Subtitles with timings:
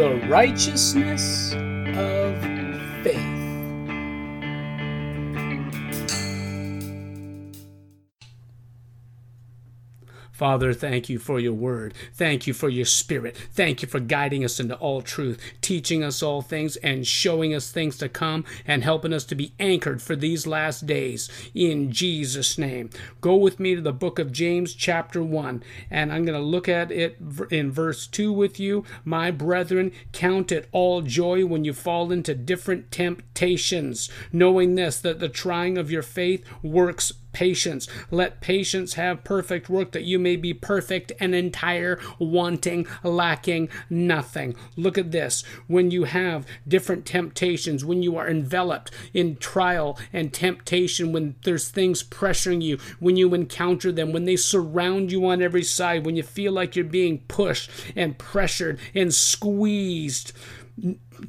[0.00, 2.34] the righteousness of
[3.04, 3.29] faith.
[10.40, 11.92] Father, thank you for your word.
[12.14, 13.36] Thank you for your spirit.
[13.52, 17.70] Thank you for guiding us into all truth, teaching us all things, and showing us
[17.70, 21.28] things to come, and helping us to be anchored for these last days.
[21.54, 22.88] In Jesus' name.
[23.20, 26.70] Go with me to the book of James, chapter 1, and I'm going to look
[26.70, 27.18] at it
[27.50, 28.82] in verse 2 with you.
[29.04, 35.18] My brethren, count it all joy when you fall into different temptations, knowing this, that
[35.18, 37.88] the trying of your faith works patience.
[38.10, 44.54] Let patience have perfect work that you may be perfect and entire, wanting, lacking nothing.
[44.76, 45.42] Look at this.
[45.66, 51.68] When you have different temptations, when you are enveloped in trial and temptation, when there's
[51.68, 56.16] things pressuring you, when you encounter them, when they surround you on every side, when
[56.16, 60.32] you feel like you're being pushed and pressured and squeezed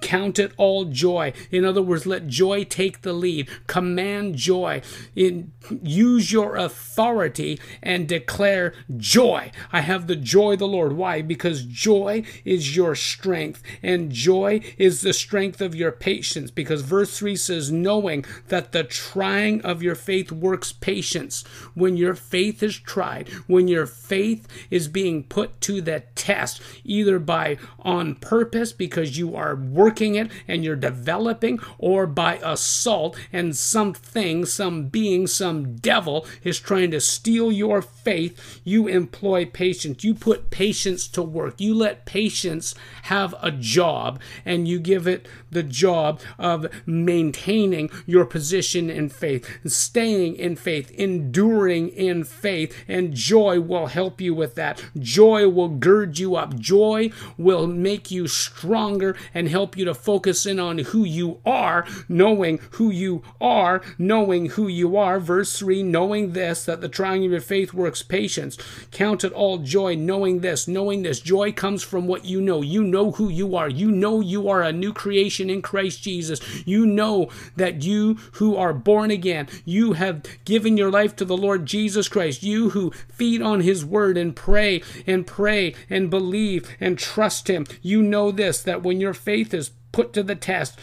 [0.02, 1.34] count it all joy.
[1.50, 3.50] In other words let joy take the lead.
[3.68, 4.82] Command joy.
[5.16, 5.52] In
[5.84, 9.52] use your authority and declare joy.
[9.72, 10.94] I have the joy of the lord.
[10.94, 11.22] Why?
[11.22, 16.52] Because joy is your strength and joy is the strength of your patience.
[16.52, 21.44] Because verse 3 says knowing that the trying of your faith works patience.
[21.74, 27.20] When your faith is tried when your faith is being put to the test either
[27.20, 33.56] by on purpose because you are working it and you're developing, or by assault and
[33.56, 40.04] something, some being, some devil is trying to steal your faith, you employ patience.
[40.04, 41.60] You put patience to work.
[41.60, 48.26] You let patience have a job and you give it the job of maintaining your
[48.26, 54.56] position in faith, staying in faith, enduring in faith, and joy will help you with
[54.56, 54.84] that.
[54.98, 56.56] Joy will gird you up.
[56.56, 61.86] Joy will make you stronger and help you to focus in on who you are,
[62.08, 65.20] knowing who you are, knowing who you are.
[65.20, 68.58] Verse 3 knowing this, that the trying of your faith works patience.
[68.92, 71.20] Count it all joy, knowing this, knowing this.
[71.20, 72.62] Joy comes from what you know.
[72.62, 73.70] You know who you are.
[73.70, 76.40] You know you are a new creation in Christ Jesus.
[76.66, 81.38] You know that you who are born again, you have given your life to the
[81.38, 82.44] Lord Jesus Christ.
[82.44, 87.66] You who feed on his word and pray and pray and believe and trust him.
[87.82, 89.61] You know this, that when your faith is
[89.92, 90.80] put to the test,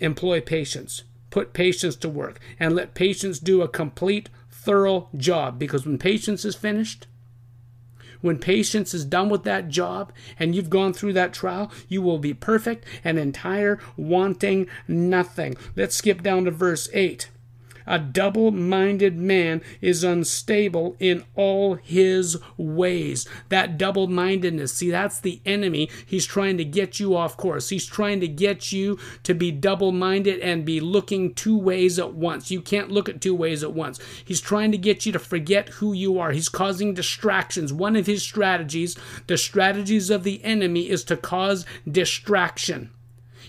[0.00, 1.04] employ patience.
[1.30, 4.30] Put patience to work and let patience do a complete,
[4.66, 7.06] thorough job because when patience is finished,
[8.20, 12.18] when patience is done with that job and you've gone through that trial, you will
[12.18, 15.56] be perfect and entire, wanting nothing.
[15.76, 17.30] Let's skip down to verse 8.
[17.86, 23.28] A double minded man is unstable in all his ways.
[23.48, 25.88] That double mindedness, see, that's the enemy.
[26.04, 27.68] He's trying to get you off course.
[27.68, 32.14] He's trying to get you to be double minded and be looking two ways at
[32.14, 32.50] once.
[32.50, 34.00] You can't look at two ways at once.
[34.24, 36.32] He's trying to get you to forget who you are.
[36.32, 37.72] He's causing distractions.
[37.72, 42.90] One of his strategies, the strategies of the enemy, is to cause distraction.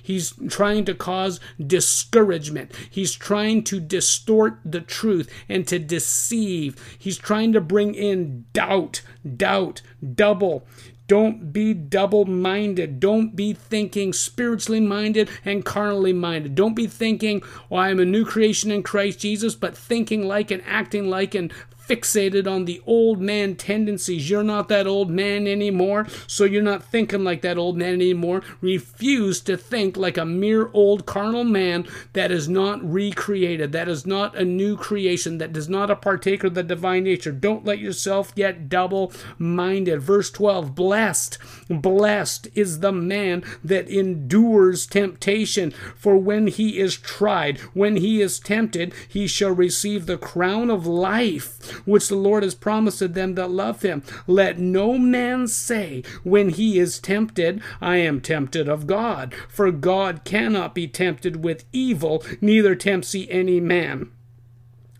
[0.07, 2.71] He's trying to cause discouragement.
[2.89, 6.77] He's trying to distort the truth and to deceive.
[6.97, 9.01] He's trying to bring in doubt,
[9.35, 9.81] doubt,
[10.15, 10.65] double.
[11.09, 13.01] Don't be double minded.
[13.01, 16.55] Don't be thinking spiritually minded and carnally minded.
[16.55, 20.51] Don't be thinking, oh, well, I'm a new creation in Christ Jesus, but thinking like
[20.51, 21.51] and acting like and
[21.87, 24.29] fixated on the old man tendencies.
[24.29, 28.43] You're not that old man anymore, so you're not thinking like that old man anymore.
[28.61, 34.05] Refuse to think like a mere old carnal man that is not recreated, that is
[34.05, 37.31] not a new creation, that does not a partaker of the divine nature.
[37.31, 40.01] Don't let yourself get double minded.
[40.01, 41.37] Verse 12 Blessed,
[41.69, 48.39] blessed is the man that endures temptation, for when he is tried, when he is
[48.39, 53.35] tempted, he shall receive the crown of life which the Lord has promised to them
[53.35, 54.03] that love him.
[54.25, 59.33] Let no man say when he is tempted, I am tempted of God.
[59.49, 64.11] For God cannot be tempted with evil, neither tempts he any man.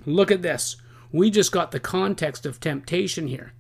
[0.06, 0.78] Look at this.
[1.12, 3.54] We just got the context of temptation here.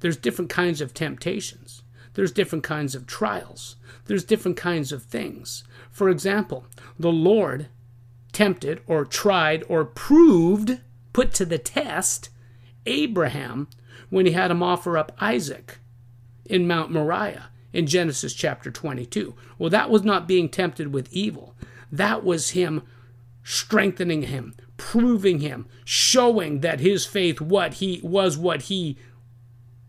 [0.00, 1.82] There's different kinds of temptations.
[2.14, 3.76] There's different kinds of trials.
[4.06, 5.64] There's different kinds of things.
[5.90, 6.66] For example,
[6.98, 7.68] the Lord
[8.32, 10.80] tempted or tried or proved
[11.12, 12.30] put to the test
[12.86, 13.68] Abraham
[14.10, 15.78] when he had him offer up Isaac
[16.46, 19.34] in Mount Moriah in Genesis chapter 22.
[19.58, 21.54] Well, that was not being tempted with evil,
[21.90, 22.82] that was him
[23.44, 28.96] strengthening him, proving him, showing that his faith what he was what he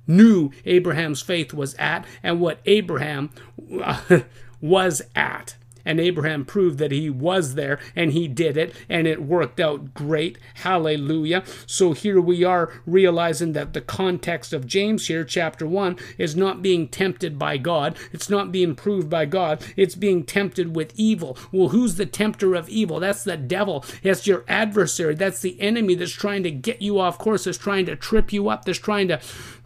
[0.07, 3.29] knew Abraham's faith was at and what Abraham
[4.61, 5.55] was at.
[5.85, 9.93] And Abraham proved that he was there and he did it and it worked out
[9.93, 10.37] great.
[10.55, 11.43] Hallelujah.
[11.65, 16.61] So here we are realizing that the context of James here, chapter 1, is not
[16.61, 17.97] being tempted by God.
[18.11, 19.63] It's not being proved by God.
[19.75, 21.37] It's being tempted with evil.
[21.51, 22.99] Well, who's the tempter of evil?
[22.99, 23.85] That's the devil.
[24.01, 25.15] That's your adversary.
[25.15, 28.49] That's the enemy that's trying to get you off course, that's trying to trip you
[28.49, 29.19] up, that's trying to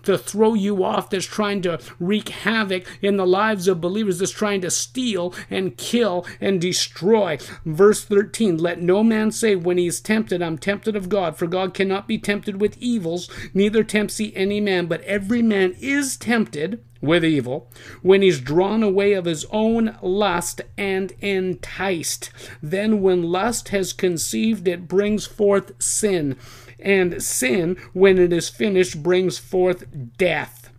[0.07, 4.31] to throw you off, that's trying to wreak havoc in the lives of believers, that's
[4.31, 7.37] trying to steal and kill and destroy.
[7.65, 11.47] Verse 13 Let no man say when he is tempted, I'm tempted of God, for
[11.47, 16.17] God cannot be tempted with evils, neither tempts he any man, but every man is
[16.17, 17.69] tempted with evil
[18.01, 22.31] when he's drawn away of his own lust and enticed.
[22.61, 26.37] Then, when lust has conceived, it brings forth sin
[26.79, 29.85] and sin, when it is finished, brings forth
[30.17, 30.71] death.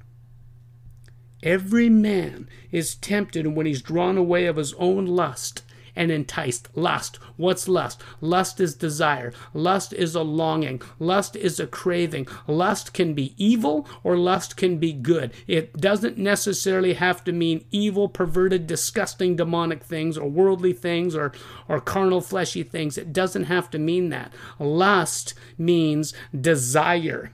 [1.43, 5.63] Every man is tempted when he's drawn away of his own lust
[5.99, 6.69] and enticed.
[6.75, 7.17] Lust.
[7.37, 8.01] What's lust?
[8.21, 9.33] Lust is desire.
[9.53, 10.81] Lust is a longing.
[10.99, 12.29] Lust is a craving.
[12.47, 15.33] Lust can be evil or lust can be good.
[15.49, 21.33] It doesn't necessarily have to mean evil, perverted, disgusting, demonic things or worldly things or,
[21.69, 22.97] or carnal, fleshy things.
[22.97, 24.33] It doesn't have to mean that.
[24.61, 27.33] Lust means desire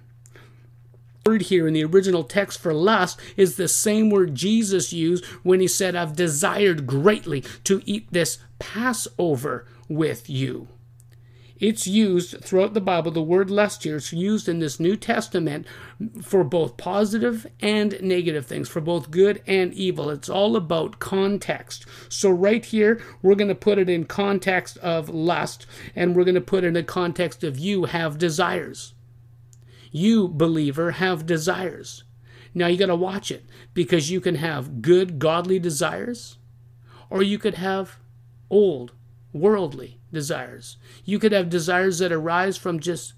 [1.26, 5.60] word here in the original text for lust is the same word Jesus used when
[5.60, 10.68] he said, I've desired greatly to eat this Passover with you.
[11.58, 15.66] It's used throughout the Bible, the word lust here is used in this New Testament
[16.20, 20.10] for both positive and negative things, for both good and evil.
[20.10, 21.86] It's all about context.
[22.10, 25.64] So, right here, we're going to put it in context of lust,
[25.96, 28.92] and we're going to put it in the context of you have desires.
[29.96, 32.02] You, believer, have desires.
[32.52, 33.44] Now you got to watch it
[33.74, 36.36] because you can have good, godly desires,
[37.08, 38.00] or you could have
[38.50, 38.90] old,
[39.32, 40.78] worldly desires.
[41.04, 43.12] You could have desires that arise from just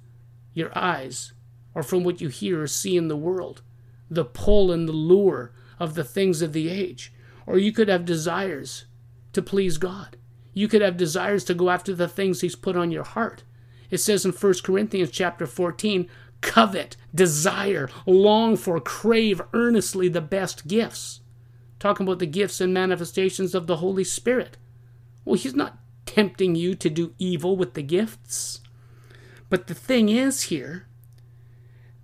[0.53, 1.33] your eyes
[1.75, 3.63] or from what you hear or see in the world,
[4.11, 7.11] the pull and the lure of the things of the age.
[7.47, 8.85] Or you could have desires
[9.33, 10.19] to please God.
[10.53, 13.45] You could have desires to go after the things He's put on your heart.
[13.91, 16.09] It says in 1 Corinthians chapter 14,
[16.47, 21.21] covet, desire, long for, crave earnestly the best gifts.
[21.79, 24.57] Talking about the gifts and manifestations of the Holy Spirit.
[25.27, 28.61] Well, He's not tempting you to do evil with the gifts.
[29.51, 30.87] But the thing is here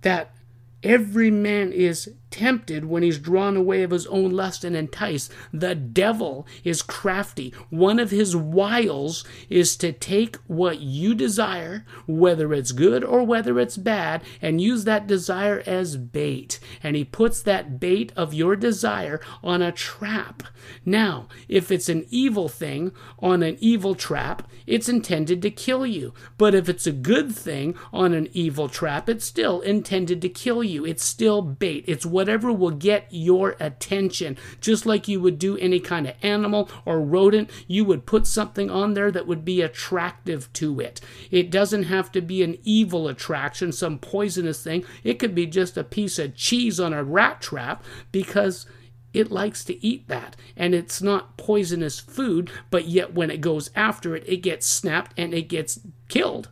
[0.01, 0.35] that
[0.83, 5.31] every man is tempted when he's drawn away of his own lust and enticed.
[5.53, 7.53] The devil is crafty.
[7.69, 13.59] One of his wiles is to take what you desire, whether it's good or whether
[13.59, 16.59] it's bad, and use that desire as bait.
[16.81, 20.41] And he puts that bait of your desire on a trap.
[20.83, 26.15] Now, if it's an evil thing on an evil trap, it's intended to kill you.
[26.39, 30.63] But if it's a good thing on an evil trap, it's still intended to kill
[30.63, 30.83] you.
[30.83, 31.83] It's still bait.
[31.87, 34.37] It's what whatever will get your attention.
[34.61, 38.71] Just like you would do any kind of animal or rodent, you would put something
[38.71, 41.01] on there that would be attractive to it.
[41.31, 44.85] It doesn't have to be an evil attraction, some poisonous thing.
[45.03, 47.83] It could be just a piece of cheese on a rat trap
[48.13, 48.67] because
[49.13, 50.37] it likes to eat that.
[50.55, 55.13] And it's not poisonous food, but yet when it goes after it, it gets snapped
[55.17, 56.47] and it gets killed.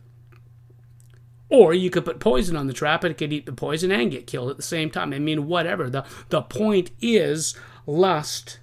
[1.52, 4.10] Or you could put poison on the trap and it could eat the poison and
[4.10, 5.12] get killed at the same time.
[5.12, 5.90] I mean, whatever.
[5.90, 7.54] The, the point is,
[7.86, 8.58] lust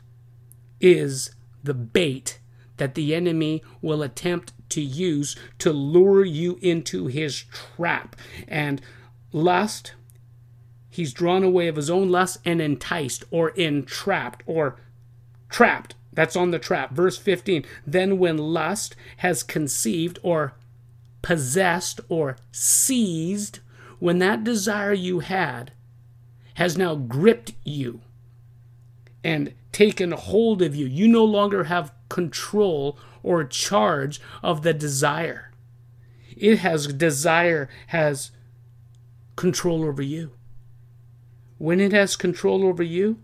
[0.82, 1.30] is
[1.64, 2.40] the bait
[2.78, 8.16] that the enemy will attempt to use to lure you into his trap.
[8.48, 8.82] And
[9.32, 9.94] lust,
[10.90, 14.80] he's drawn away of his own lust and enticed or entrapped or
[15.48, 15.94] trapped.
[16.12, 16.92] That's on the trap.
[16.92, 17.66] Verse 15.
[17.86, 20.56] Then when lust has conceived or
[21.22, 23.60] possessed or seized
[24.00, 25.72] when that desire you had
[26.56, 28.02] has now gripped you
[29.24, 30.86] and taken hold of you.
[30.86, 35.52] You no longer have control or charge of the desire.
[36.36, 38.32] It has desire has
[39.36, 40.32] control over you.
[41.58, 43.20] When it has control over you,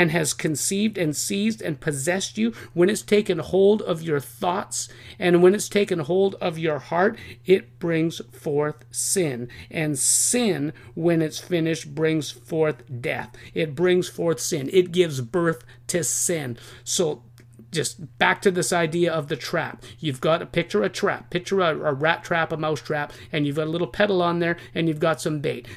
[0.00, 4.88] and has conceived and seized and possessed you, when it's taken hold of your thoughts
[5.18, 9.46] and when it's taken hold of your heart, it brings forth sin.
[9.70, 13.36] And sin, when it's finished, brings forth death.
[13.52, 14.70] It brings forth sin.
[14.72, 16.56] It gives birth to sin.
[16.82, 17.22] So
[17.70, 19.82] just back to this idea of the trap.
[19.98, 23.12] You've got a picture of a trap, picture a, a, rat trap, a mouse trap,
[23.32, 25.68] and you've got a little pedal on there, and you've got some bait.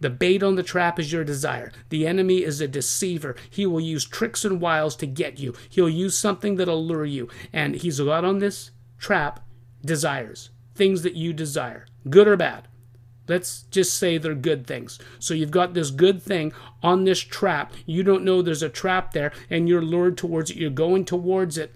[0.00, 1.72] The bait on the trap is your desire.
[1.88, 3.36] The enemy is a deceiver.
[3.50, 5.54] He will use tricks and wiles to get you.
[5.68, 9.40] He'll use something that'll lure you, and he's got on this trap
[9.84, 12.68] desires, things that you desire, good or bad.
[13.26, 14.98] Let's just say they're good things.
[15.18, 16.52] So you've got this good thing
[16.82, 17.72] on this trap.
[17.86, 20.56] You don't know there's a trap there, and you're lured towards it.
[20.56, 21.74] You're going towards it.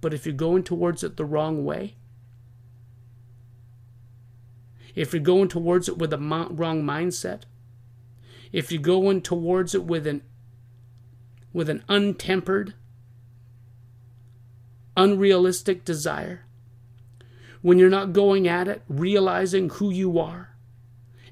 [0.00, 1.96] But if you're going towards it the wrong way,
[4.94, 7.42] if you're going towards it with a wrong mindset,
[8.50, 10.22] if you're going towards it with an
[11.52, 12.74] with an untempered,
[14.96, 16.44] unrealistic desire,
[17.62, 20.56] when you're not going at it realizing who you are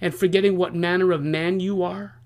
[0.01, 2.21] and forgetting what manner of man you are,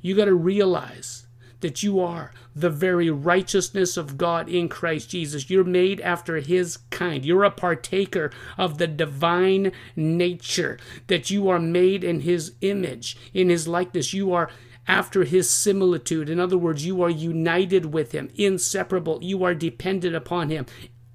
[0.00, 1.26] you got to realize
[1.60, 5.50] that you are the very righteousness of God in Christ Jesus.
[5.50, 7.24] You're made after His kind.
[7.24, 13.50] You're a partaker of the divine nature, that you are made in His image, in
[13.50, 14.12] His likeness.
[14.14, 14.50] You are
[14.88, 16.28] after His similitude.
[16.28, 19.18] In other words, you are united with Him, inseparable.
[19.22, 20.66] You are dependent upon Him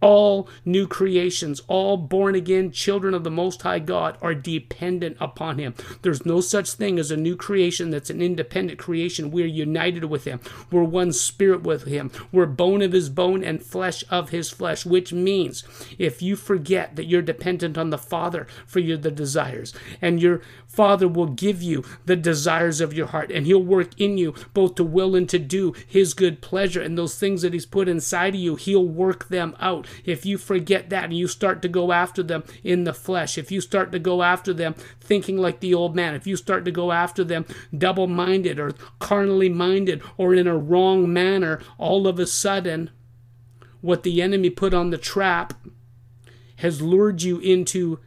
[0.02, 5.58] all new creations, all born again children of the Most High God are dependent upon
[5.58, 5.74] Him.
[6.02, 9.32] There's no such thing as a new creation that's an independent creation.
[9.32, 10.42] We're united with Him.
[10.72, 12.12] We're one spirit with Him.
[12.32, 15.64] We're bone of His bone and flesh of His flesh, which means
[15.98, 20.42] if you forget that you're dependent on the Father for your the desires, and your
[20.68, 24.75] Father will give you the desires of your heart, and He'll work in you both
[24.75, 28.36] to will and to do His good pleasure, and those things that He's put inside
[28.36, 31.92] of you, He'll work them out if you forget that and you start to go
[31.92, 35.74] after them in the flesh, if you start to go after them thinking like the
[35.74, 40.34] old man, if you start to go after them double minded or carnally minded or
[40.34, 42.89] in a wrong manner, all of a sudden,
[43.82, 45.54] what the enemy put on the trap
[46.58, 48.00] has lured you into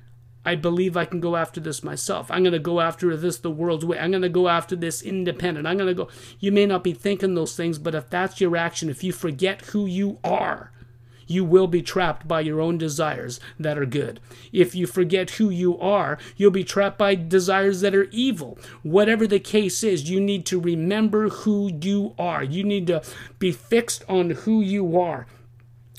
[0.49, 2.31] I believe I can go after this myself.
[2.31, 3.99] I'm going to go after this the world's way.
[3.99, 5.67] I'm going to go after this independent.
[5.67, 6.09] I'm going to go.
[6.41, 9.61] You may not be thinking those things, but if that's your action, if you forget
[9.67, 10.73] who you are,
[11.29, 14.19] you will be trapped by your own desires that are good.
[14.53, 18.59] If you forget who you are, you'll be trapped by desires that are evil.
[18.83, 22.43] Whatever the case is, you need to remember who you are.
[22.43, 23.03] You need to
[23.39, 25.27] be fixed on who you are.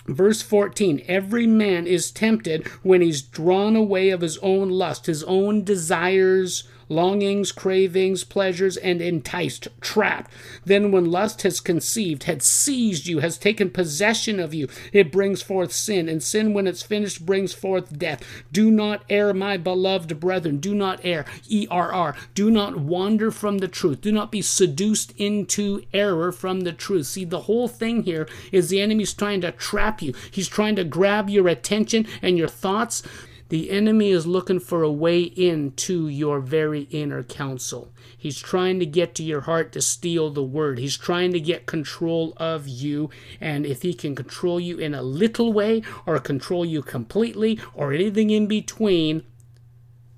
[0.09, 5.23] Verse 14 Every man is tempted when he's drawn away of his own lust, his
[5.23, 10.31] own desires longings, cravings, pleasures, and enticed, trapped.
[10.65, 15.41] Then, when lust has conceived, had seized you, has taken possession of you, it brings
[15.41, 18.23] forth sin, and sin, when it's finished, brings forth death.
[18.51, 20.57] Do not err, my beloved brethren.
[20.57, 22.15] Do not err, E R R.
[22.33, 24.01] Do not wander from the truth.
[24.01, 27.07] Do not be seduced into error from the truth.
[27.07, 30.83] See, the whole thing here is the enemy's trying to trap you, he's trying to
[30.83, 33.03] grab your attention and your thoughts
[33.49, 37.91] the enemy is looking for a way into your very inner counsel.
[38.17, 40.77] He's trying to get to your heart to steal the word.
[40.77, 43.09] He's trying to get control of you.
[43.41, 47.91] And if he can control you in a little way, or control you completely, or
[47.91, 49.23] anything in between,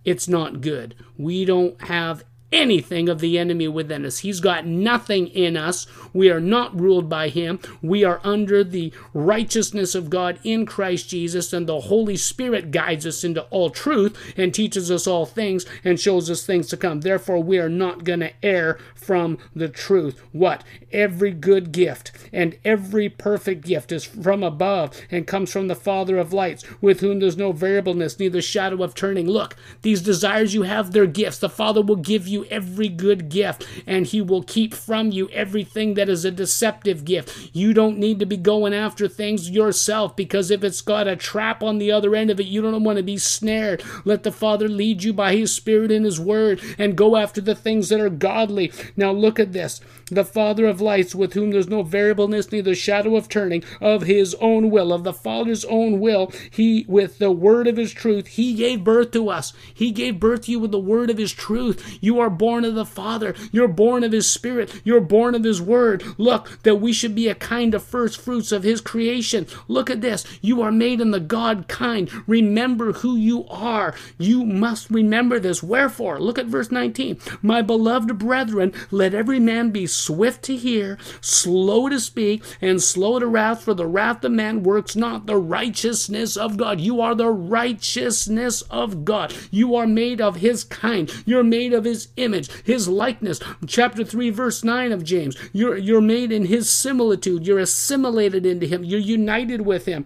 [0.04, 0.96] it's not good.
[1.18, 4.20] We don't have anything of the enemy within us.
[4.20, 5.88] He's got nothing in us.
[6.14, 7.60] We are not ruled by him.
[7.82, 13.06] We are under the righteousness of God in Christ Jesus, and the Holy Spirit guides
[13.06, 17.02] us into all truth and teaches us all things and shows us things to come.
[17.02, 20.22] Therefore, we are not going to err from the truth.
[20.32, 20.64] What?
[20.92, 26.18] Every good gift and every perfect gift is from above and comes from the Father
[26.18, 29.28] of lights, with whom there's no variableness, neither shadow of turning.
[29.28, 31.40] Look, these desires you have, they're gifts.
[31.40, 35.94] The Father will give you every good gift, and He will keep from you everything
[35.96, 37.52] that is a deceptive gift.
[37.54, 41.64] You don't need to be going after things yourself because if it's got a trap
[41.64, 43.84] on the other end of it, you don't want to be snared.
[44.06, 47.56] Let the Father lead you by His Spirit and His Word and go after the
[47.56, 48.72] things that are godly.
[48.96, 49.82] Now, look at this
[50.12, 54.36] the Father of lights, with whom there's no variableness, neither shadow of turning, of His
[54.36, 58.54] own will, of the Father's own will, He, with the word of His truth, He
[58.54, 59.54] gave birth to us.
[59.74, 61.98] He gave birth to you with the word of His truth.
[62.02, 63.36] You are born of the Father.
[63.52, 64.82] You're born of His Spirit.
[64.84, 66.04] You're born of His Word.
[66.18, 69.48] Look, that we should be a kind of first fruits of His creation.
[69.68, 70.26] Look at this.
[70.42, 72.10] You are made in the God kind.
[72.28, 73.96] Remember who you are.
[74.18, 75.62] You must remember this.
[75.62, 77.20] Wherefore, look at verse 19.
[77.42, 83.20] My beloved brethren, let every man be swift to hear, slow to speak, and slow
[83.20, 86.80] to wrath, for the wrath of man works not the righteousness of God.
[86.80, 89.34] You are the righteousness of God.
[89.52, 91.12] You are made of His kind.
[91.26, 93.40] You're made of His image, his likeness.
[93.66, 95.36] Chapter 3, verse 9 of James.
[95.52, 97.46] You're, you're made in his similitude.
[97.46, 98.84] You're assimilated into him.
[98.84, 100.06] You're united with him.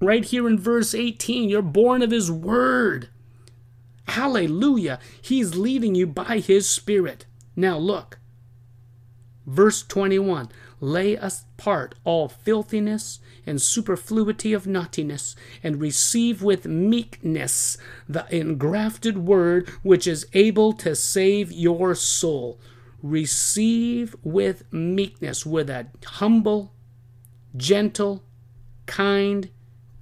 [0.00, 3.08] Right here in verse 18, you're born of his word.
[4.08, 4.98] Hallelujah.
[5.20, 7.26] He's leading you by his spirit.
[7.56, 8.18] Now look.
[9.46, 10.48] Verse 21
[10.84, 19.66] Lay apart all filthiness and superfluity of naughtiness, and receive with meekness the engrafted word
[19.82, 22.60] which is able to save your soul.
[23.02, 26.74] Receive with meekness, with a humble,
[27.56, 28.22] gentle,
[28.84, 29.48] kind,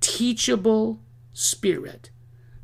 [0.01, 1.01] teachable
[1.33, 2.11] spirit,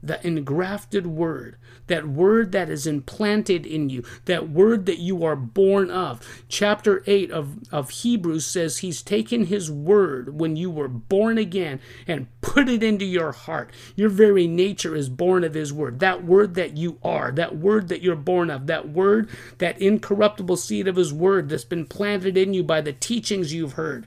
[0.02, 1.56] the engrafted word
[1.88, 6.44] that word that is implanted in you, that word that you are born of.
[6.48, 11.80] Chapter 8 of, of Hebrews says he's taken his word when you were born again
[12.06, 13.70] and put it into your heart.
[13.96, 15.98] Your very nature is born of his word.
[16.00, 19.28] That word that you are, that word that you're born of, that word,
[19.58, 23.72] that incorruptible seed of his word that's been planted in you by the teachings you've
[23.74, 24.06] heard.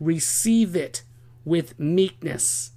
[0.00, 1.02] Receive it
[1.44, 2.72] with meekness,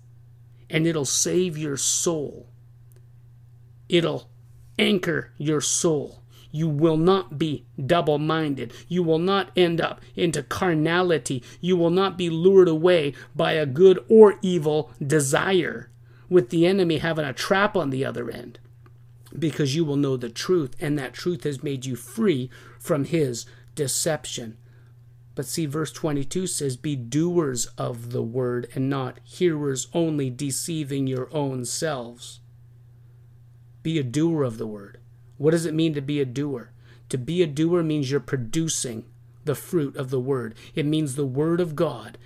[0.70, 2.48] and it'll save your soul.
[3.90, 4.31] It'll
[4.82, 6.22] anchor your soul.
[6.52, 8.74] You will not be double minded.
[8.90, 11.44] You will not end up into carnality.
[11.62, 15.90] You will not be lured away by a good or evil desire,
[16.30, 18.60] with the enemy having a trap on the other end.
[19.38, 23.46] Because you will know the truth, and that truth has made you free from his
[23.76, 24.58] deception.
[25.36, 31.08] But see, verse 22 says, Be doers of the word and not hearers only, deceiving
[31.08, 32.41] your own selves.
[33.84, 35.00] Be a doer of the word.
[35.38, 36.72] What does it mean to be a doer?
[37.10, 39.06] To be a doer means you're producing
[39.44, 40.56] the fruit of the word.
[40.76, 42.18] It means the word of God.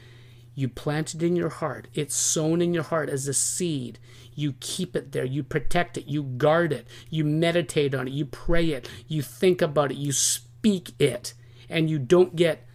[0.53, 1.87] You plant it in your heart.
[1.93, 3.99] It's sown in your heart as a seed.
[4.33, 5.25] You keep it there.
[5.25, 6.07] You protect it.
[6.07, 6.87] You guard it.
[7.09, 8.13] You meditate on it.
[8.13, 8.89] You pray it.
[9.07, 9.97] You think about it.
[9.97, 11.33] You speak it.
[11.69, 12.65] And you don't get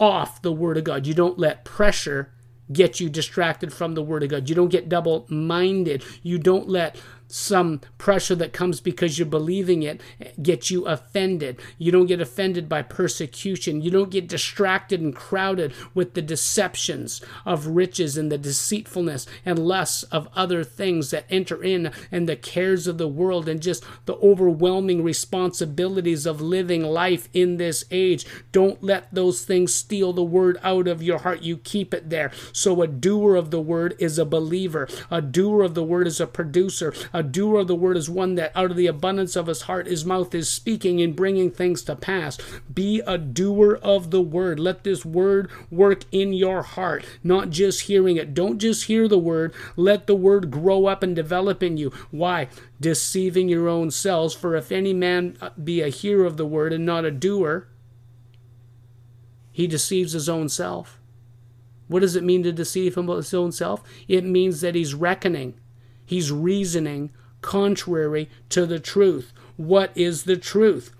[0.00, 1.06] off the word of God.
[1.06, 2.32] You don't let pressure
[2.72, 4.48] get you distracted from the word of God.
[4.48, 6.04] You don't get double minded.
[6.22, 6.96] You don't let
[7.32, 10.00] some pressure that comes because you're believing it
[10.42, 11.58] gets you offended.
[11.78, 13.80] You don't get offended by persecution.
[13.80, 19.58] You don't get distracted and crowded with the deceptions of riches and the deceitfulness and
[19.58, 23.82] lusts of other things that enter in and the cares of the world and just
[24.04, 28.26] the overwhelming responsibilities of living life in this age.
[28.52, 31.42] Don't let those things steal the word out of your heart.
[31.42, 32.30] You keep it there.
[32.52, 34.86] So a doer of the word is a believer.
[35.10, 36.92] A doer of the word is a producer.
[37.12, 39.62] A a doer of the word is one that out of the abundance of his
[39.62, 42.36] heart his mouth is speaking and bringing things to pass.
[42.74, 44.58] Be a doer of the word.
[44.58, 48.34] Let this word work in your heart, not just hearing it.
[48.34, 49.54] Don't just hear the word.
[49.76, 51.92] Let the word grow up and develop in you.
[52.10, 52.48] Why?
[52.80, 54.34] Deceiving your own selves.
[54.34, 57.68] For if any man be a hearer of the word and not a doer,
[59.52, 60.98] he deceives his own self.
[61.86, 63.84] What does it mean to deceive his own self?
[64.08, 65.54] It means that he's reckoning
[66.12, 69.32] He's reasoning contrary to the truth.
[69.56, 70.92] What is the truth?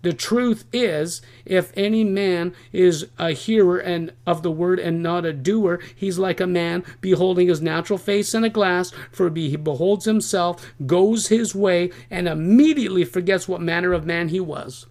[0.00, 5.26] The truth is, if any man is a hearer and of the word and not
[5.26, 9.54] a doer, he's like a man beholding his natural face in a glass, for he
[9.56, 14.86] beholds himself, goes his way, and immediately forgets what manner of man he was.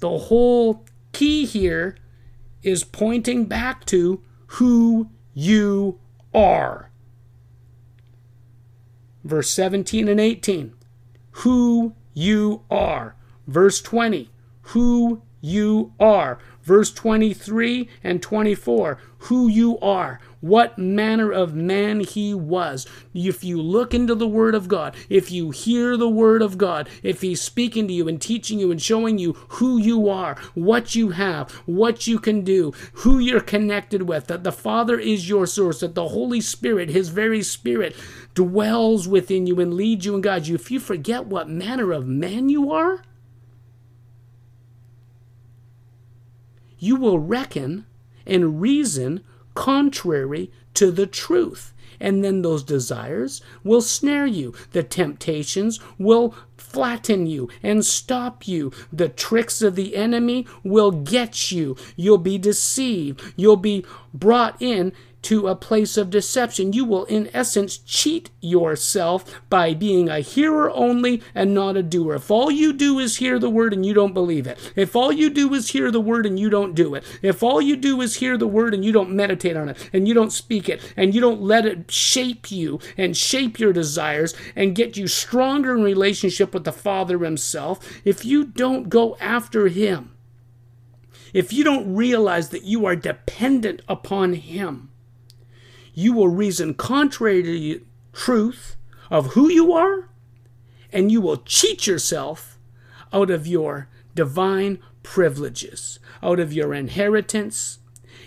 [0.00, 1.96] The whole key here
[2.62, 5.98] is pointing back to who you
[6.32, 6.90] are
[9.26, 10.74] verse 17 and 18.
[11.42, 13.16] Who you are.
[13.46, 14.30] Verse 20.
[14.62, 16.38] Who you are.
[16.62, 18.98] Verse 23 and 24.
[19.18, 22.86] Who you are what manner of man he was.
[23.14, 26.88] If you look into the Word of God, if you hear the Word of God,
[27.02, 30.94] if he's speaking to you and teaching you and showing you who you are, what
[30.94, 35.46] you have, what you can do, who you're connected with, that the Father is your
[35.46, 37.96] source, that the Holy Spirit, his very Spirit,
[38.34, 40.54] dwells within you and leads you and guides you.
[40.54, 43.02] If you forget what manner of man you are,
[46.78, 47.86] you will reckon
[48.26, 49.22] and reason
[49.54, 51.72] contrary to the truth.
[51.98, 54.54] And then those desires will snare you.
[54.72, 58.70] The temptations will flatten you and stop you.
[58.92, 61.76] The tricks of the enemy will get you.
[61.96, 63.22] You'll be deceived.
[63.34, 66.72] You'll be brought in to a place of deception.
[66.72, 72.14] You will, in essence, cheat yourself by being a hearer only and not a doer.
[72.14, 75.10] If all you do is hear the word and you don't believe it, if all
[75.10, 78.00] you do is hear the word and you don't do it, if all you do
[78.00, 80.80] is hear the word and you don't meditate on it and you don't speak it
[80.96, 85.74] and you don't let it shape you and shape your desires and get you stronger
[85.74, 90.12] in relationship with the Father Himself, if you don't go after Him,
[91.32, 94.90] if you don't realize that you are dependent upon Him,
[95.96, 97.82] you will reason contrary to the
[98.12, 98.76] truth
[99.10, 100.10] of who you are,
[100.92, 102.58] and you will cheat yourself
[103.14, 107.78] out of your divine privileges, out of your inheritance,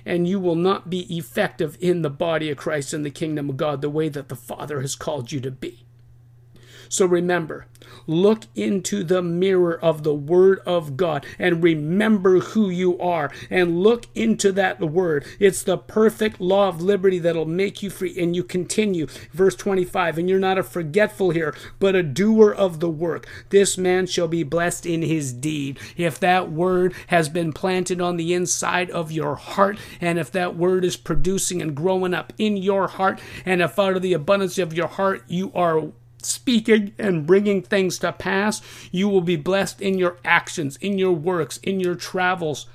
[0.03, 3.57] and you will not be effective in the body of Christ in the kingdom of
[3.57, 5.85] God the way that the Father has called you to be.
[6.89, 7.67] So remember,
[8.07, 13.81] look into the mirror of the Word of God and remember who you are and
[13.81, 15.25] look into that Word.
[15.39, 18.19] It's the perfect law of liberty that'll make you free.
[18.19, 22.79] And you continue, verse 25, and you're not a forgetful here, but a doer of
[22.79, 23.27] the work.
[23.49, 25.79] This man shall be blessed in his deed.
[25.95, 30.55] If that Word has been planted on the inside of your heart, and if that
[30.55, 34.57] Word is producing and growing up in your heart, and if out of the abundance
[34.57, 39.81] of your heart you are speaking and bringing things to pass, you will be blessed
[39.81, 42.67] in your actions, in your works, in your travels,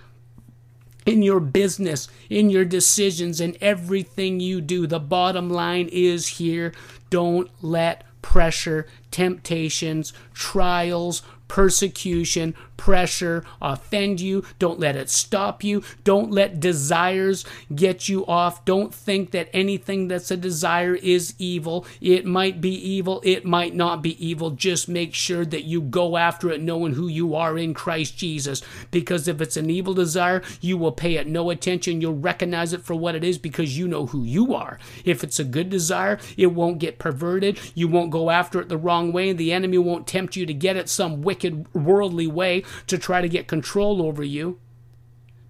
[1.07, 4.87] in your business, in your decisions, in everything you do.
[4.87, 6.73] The bottom line is here
[7.11, 11.23] don't let pressure, temptations, trials,
[11.55, 14.45] persecution, pressure offend you.
[14.59, 15.85] Don't let it stop you.
[16.03, 18.65] Don't let desires get you off.
[18.65, 21.87] Don't think that anything that's a desire is evil.
[22.01, 24.51] It might be evil, it might not be evil.
[24.51, 28.61] Just make sure that you go after it knowing who you are in Christ Jesus.
[28.91, 32.01] Because if it's an evil desire, you will pay it no attention.
[32.01, 34.81] You'll recognize it for what it is because you know who you are.
[35.05, 37.61] If it's a good desire, it won't get perverted.
[37.77, 39.33] You won't go after it the wrong way.
[39.33, 43.29] The enemy won't tempt you to get it some wicked worldly way to try to
[43.29, 44.59] get control over you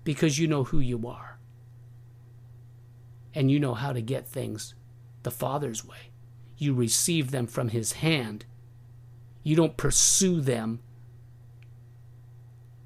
[0.03, 1.39] because you know who you are.
[3.35, 4.75] And you know how to get things
[5.23, 6.11] the Father's way.
[6.57, 8.45] You receive them from His hand.
[9.43, 10.81] You don't pursue them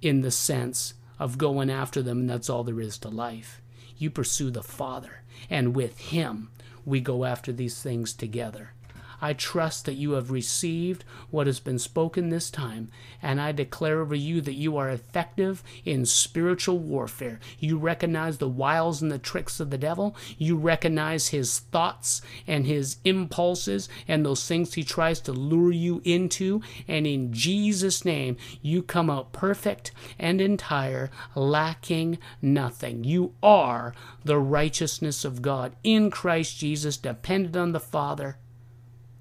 [0.01, 3.61] in the sense of going after them, and that's all there is to life.
[3.97, 6.51] You pursue the Father, and with Him,
[6.85, 8.73] we go after these things together.
[9.21, 14.01] I trust that you have received what has been spoken this time, and I declare
[14.01, 17.41] over you that you are effective in spiritual warfare.
[17.59, 22.67] You recognize the wiles and the tricks of the devil, you recognize his thoughts and
[22.67, 28.37] his impulses and those things he tries to lure you into, and in Jesus' name,
[28.63, 33.05] you come out perfect and entire, lacking nothing.
[33.05, 38.37] You are the righteousness of God in Christ Jesus, dependent on the Father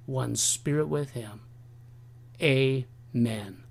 [0.07, 1.41] one spirit with him.
[2.41, 3.63] Amen.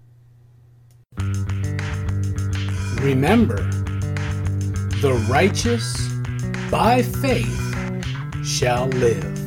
[3.01, 3.57] Remember,
[5.01, 6.09] the righteous
[6.71, 9.46] by faith shall live.